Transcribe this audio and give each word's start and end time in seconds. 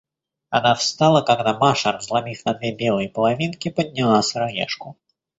Она 0.49 0.73
встала, 0.73 1.21
когда 1.21 1.55
Маша, 1.55 1.91
разломив 1.91 2.43
на 2.43 2.55
две 2.55 2.71
белые 2.73 3.07
половинки, 3.07 3.69
подняла 3.69 4.23
сыроежку. 4.23 4.97